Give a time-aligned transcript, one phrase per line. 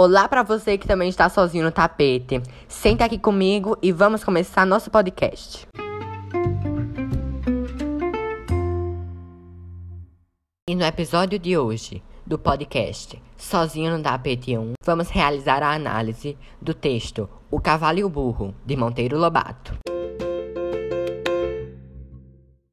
[0.00, 2.40] Olá para você que também está sozinho no tapete.
[2.68, 5.66] Senta aqui comigo e vamos começar nosso podcast.
[10.70, 16.38] E no episódio de hoje do podcast Sozinho no Tapete 1, vamos realizar a análise
[16.62, 19.74] do texto O Cavalo e o Burro, de Monteiro Lobato.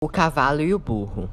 [0.00, 1.28] O Cavalo e o Burro.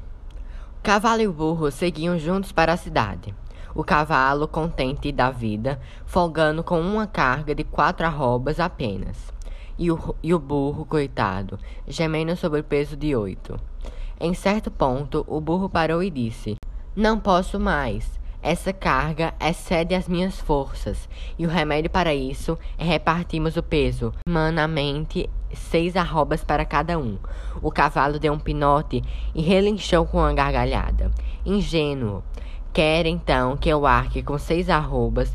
[0.80, 3.32] O cavalo e o burro seguiam juntos para a cidade
[3.76, 9.30] o cavalo contente da vida, folgando com uma carga de quatro arrobas apenas,
[9.78, 13.60] e o, e o burro, coitado, gemendo sobre o peso de oito.
[14.18, 16.56] Em certo ponto, o burro parou e disse:
[16.96, 18.16] Não posso mais.
[18.42, 21.06] Essa carga excede as minhas forças,
[21.38, 27.18] e o remédio para isso é repartirmos o peso, manamente seis arrobas para cada um.
[27.60, 29.02] O cavalo deu um pinote
[29.34, 31.10] e relinchou com uma gargalhada.
[31.44, 32.22] Ingênuo,
[32.76, 35.34] Quer então que eu arque com seis arrobas,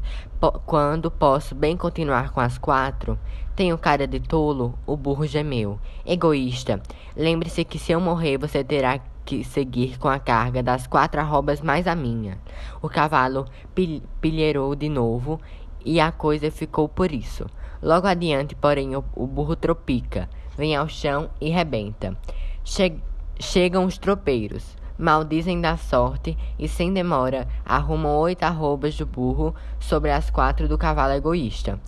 [0.64, 3.18] quando posso bem continuar com as quatro?
[3.56, 4.78] Tenho cara de tolo?
[4.86, 5.80] O burro gemeu.
[6.06, 6.80] Egoísta.
[7.18, 11.62] Lembre-se que se eu morrer, você terá que seguir com a carga das quatro arrobas
[11.62, 12.38] mais a minha.
[12.80, 15.42] O cavalo pil pilheirou de novo
[15.84, 17.48] e a coisa ficou por isso.
[17.82, 22.16] Logo adiante, porém, o, o burro tropica, vem ao chão e rebenta.
[22.64, 23.00] Che
[23.40, 30.12] chegam os tropeiros maldizem da sorte e, sem demora, arrumam oito arrobas do burro sobre
[30.12, 31.80] as quatro do cavalo egoísta.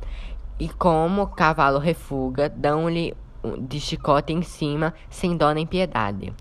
[0.60, 3.14] E como o cavalo refuga, dão-lhe
[3.60, 6.34] de chicote em cima, sem dó nem piedade.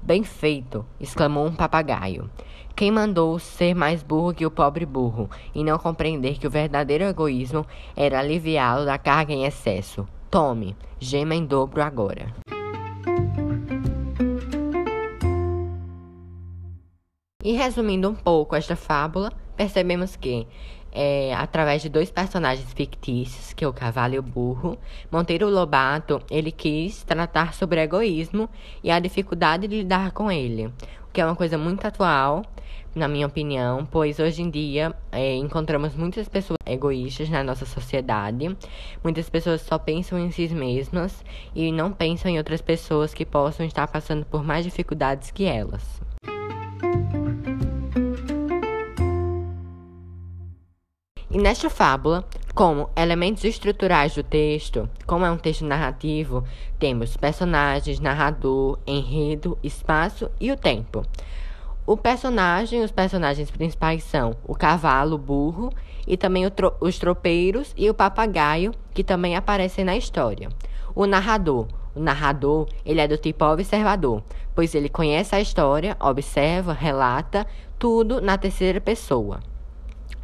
[0.00, 0.84] Bem feito!
[0.98, 2.30] exclamou um papagaio.
[2.76, 7.04] Quem mandou ser mais burro que o pobre burro e não compreender que o verdadeiro
[7.04, 10.06] egoísmo era aliviá-lo da carga em excesso?
[10.30, 12.32] Tome, gema em dobro agora.
[17.42, 20.46] E resumindo um pouco esta fábula, percebemos que,
[20.92, 24.76] é, através de dois personagens fictícios, que é o cavalo e o burro,
[25.10, 28.46] Monteiro Lobato ele quis tratar sobre egoísmo
[28.84, 30.72] e a dificuldade de lidar com ele, o
[31.14, 32.42] que é uma coisa muito atual,
[32.94, 38.54] na minha opinião, pois hoje em dia é, encontramos muitas pessoas egoístas na nossa sociedade,
[39.02, 43.64] muitas pessoas só pensam em si mesmas e não pensam em outras pessoas que possam
[43.64, 46.09] estar passando por mais dificuldades que elas.
[51.32, 52.24] E nesta fábula,
[52.56, 56.42] como elementos estruturais do texto, como é um texto narrativo,
[56.76, 61.06] temos personagens, narrador, enredo, espaço e o tempo.
[61.86, 65.72] O personagem, os personagens principais são o cavalo, o burro
[66.04, 70.48] e também tro os tropeiros e o papagaio, que também aparecem na história.
[70.96, 74.20] O narrador, o narrador, ele é do tipo observador,
[74.52, 77.46] pois ele conhece a história, observa, relata
[77.78, 79.38] tudo na terceira pessoa.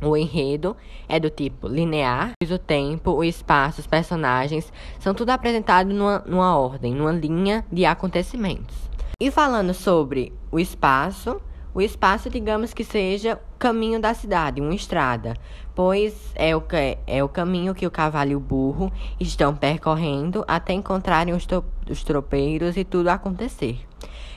[0.02, 0.76] O enredo
[1.08, 6.58] é do tipo linear, o tempo, o espaço, os personagens são tudo apresentado numa, numa
[6.58, 8.76] ordem, numa linha de acontecimentos.
[9.20, 11.40] E falando sobre o espaço,
[11.74, 15.34] o espaço, digamos que seja caminho da cidade, uma estrada,
[15.74, 16.62] pois é o,
[17.06, 21.46] é o caminho que o cavalo e o burro estão percorrendo até encontrarem os,
[21.90, 23.78] os tropeiros e tudo acontecer.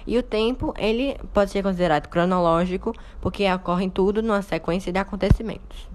[0.07, 5.87] E o tempo, ele pode ser considerado cronológico, porque ocorre tudo numa sequência de acontecimentos.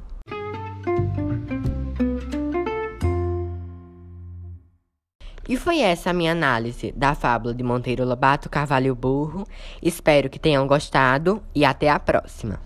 [5.47, 9.47] E foi essa a minha análise da fábula de Monteiro Lobato, Carvalho e Burro.
[9.83, 12.59] Espero que tenham gostado e até a próxima.